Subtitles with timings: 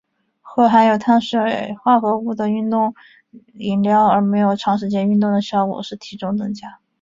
[0.41, 2.95] 喝含有碳水化合物的运动
[3.53, 6.79] 饮料而没有长时间运动的效果是体重增加。